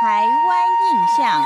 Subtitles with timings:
[0.00, 1.44] 台湾印象。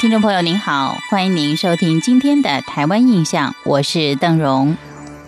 [0.00, 4.76] 听众朋友您好，欢迎您收听今天的《台湾印象》，我是邓荣。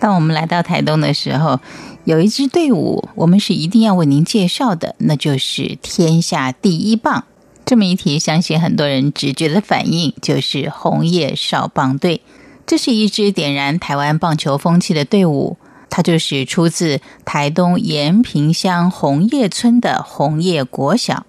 [0.01, 1.61] 当我们来到台东的时候，
[2.03, 7.27] 有一支队伍，我们是一定要为您介绍的，那就是天下第一棒。
[7.65, 12.23] 这么一提，相信很多人直觉的反应就是红叶少棒队。
[12.67, 15.57] 这是一支点燃台湾棒球风气的队伍，
[15.89, 21.25] 它就是出自台东延平乡红叶村的红叶国小。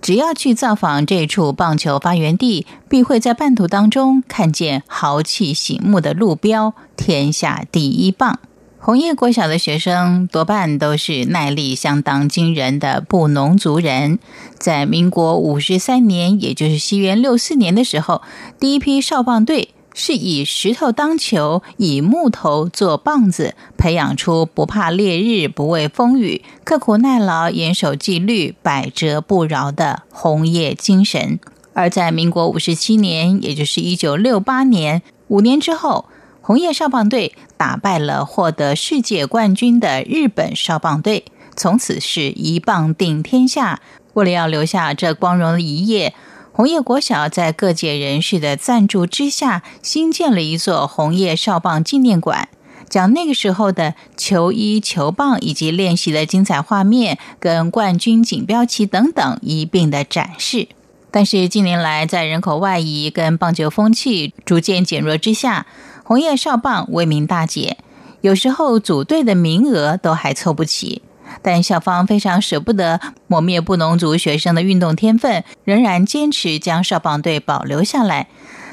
[0.00, 8.40] 只要去造访这处棒球发源地，必会在半途当中看见豪气醒目的路标“天下第一棒”。
[8.80, 14.18] 红叶国小的学生多半都是耐力相当惊人的布农族人。
[14.58, 18.22] 在民国五十三年，也就是西元六四年的时候，
[18.58, 19.68] 第一批少棒队。
[19.94, 31.38] 是以石头当球，以木头做棒子，培养出不怕烈日、不畏风雨、刻苦耐劳、严守纪律、百折不挠的红叶精神。
[31.74, 36.06] 而在民国五十七年，也就是一九六八年，五年之后，
[36.40, 41.24] 红叶少棒队打败了获得世界冠军的日本少棒队，
[41.54, 43.80] 从此是一棒定天下。
[44.14, 46.14] 为了要留下这光荣的一页。
[46.54, 52.50] 红叶国小在各界人士的赞助之下，新建了一座红叶少棒纪念馆，
[52.90, 60.68] 将那个时候的球衣、球棒以及练习的精彩画面，跟冠军锦标旗等等一并的展示。
[61.10, 65.66] 但是近年来，在人口外移跟棒球风气逐渐减弱之下，
[66.04, 67.78] 红叶少棒威名大减，
[68.20, 71.00] 有时候组队的名额都还凑不齐。
[71.40, 78.28] 但校方非常舍不得磨灭布农族学生的运动天分，仍然坚持将少棒队保留下来。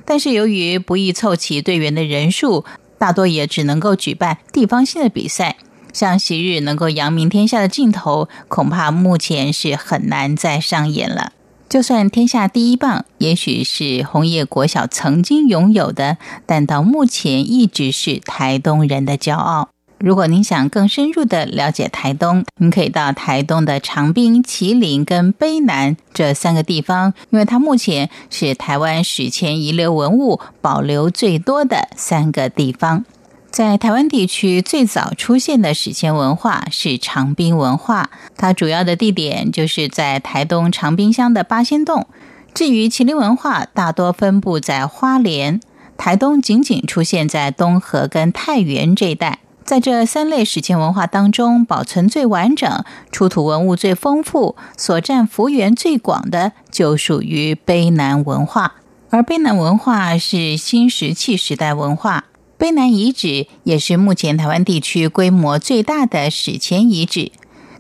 [0.06, 2.66] 但是由于不易凑齐队员的人数，
[2.98, 5.56] 大多也只能够举办地方性的比赛。
[5.92, 11.34] 像昔日能够扬名天下的镜头，恐怕目前是很难再上演了。
[11.68, 19.70] 就算天下第一棒，也许是红叶国小曾经拥有的，但到目前一直是台东人的骄傲。
[20.00, 33.04] 如果您想更深入的了解台东，您可以到台东的长滨、麒麟跟卑南这三个地方，因为它目前是台湾史前遗留文物保留最多的三个地方。
[33.52, 42.08] 在台湾地区最早出现的史前文化是长滨文化，它主要的地点就是在台东长滨乡的八仙洞。
[42.54, 45.60] 至于麒麟文化，大多分布在花莲、
[45.98, 49.40] 台东，仅仅出现在东河跟太原这一带。
[49.70, 58.78] 在这三类史前文化当中，保存最完整、出土文物最丰富、所占幅员最广的，就属于卑南文化。
[59.12, 62.26] 而卑南文化是新石器时代文化，
[62.58, 67.32] 卑南遗址也是目前台湾地区规模最大的史前遗址。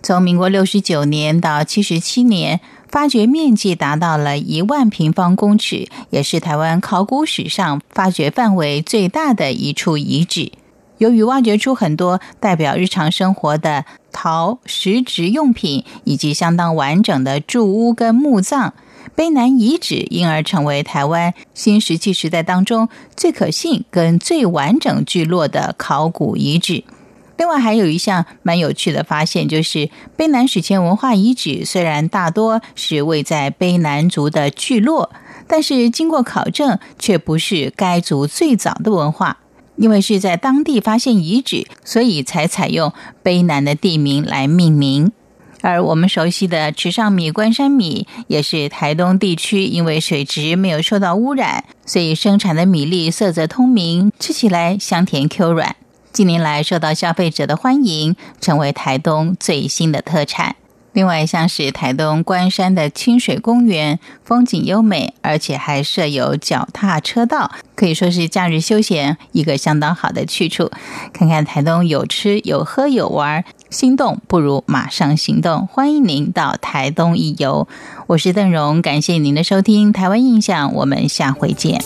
[0.04, 10.52] 从民国六十九年到七十七年，发掘面积达到了一万平方公尺，也是台湾考古史上发掘范围最大的一处遗址。
[11.00, 18.74] 由于挖掘出很多代表日常生活的陶石质用品，以及相当完整的住屋跟墓葬，
[19.16, 26.84] 卑南遗址因而成为台湾新石器时代当中最可信跟最完整聚落的考古遗址。
[27.38, 35.10] 另外，还有一项蛮有趣的发现，就是卑南史前文化遗址虽然大多是位在卑南族的聚落，
[35.48, 39.38] 但是经过考证，却不是该族最早的文化。
[39.80, 42.92] 因为是在当地发现遗址，所以才采用
[43.24, 45.12] 卑南的地名来命名。
[45.62, 55.76] 而我们熟悉的池上米、关山米，也是台东地区因为水质没有受到污染，所以生产的米粒色泽通明，吃起来香甜 Q 软。
[56.12, 60.56] 近年来受到消费者的欢迎，成为台东最新的特产。
[60.94, 70.72] 另外，像是台东关山的清水公园，风景优美，而且还设有脚踏车道，可以说是假日休闲一个相当好的去处。
[71.14, 75.68] 看看台东有吃有喝有玩，心动不如马上行动。
[75.68, 77.68] 欢迎您到台东一游，
[78.08, 81.80] 我是邓荣，感谢您的收听《台湾印象》，我们下回见。